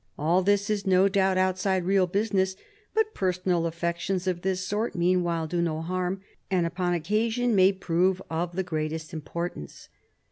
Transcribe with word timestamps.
All 0.17 0.41
this 0.41 0.71
is 0.71 0.87
no 0.87 1.07
doubt 1.07 1.37
outside 1.37 1.85
real 1.85 2.07
business, 2.07 2.55
but 2.95 3.13
personal 3.13 3.67
affections 3.67 4.25
of 4.25 4.41
this 4.41 4.65
sort 4.65 4.95
meanwhile 4.95 5.45
do 5.45 5.61
no 5.61 5.79
harm, 5.83 6.21
and 6.49 6.65
upon 6.65 6.95
occasion 6.95 7.53
may 7.55 7.71
prove 7.71 8.19
of 8.27 8.55
the 8.55 8.63
greatest 8.63 9.13
importance." 9.13 9.89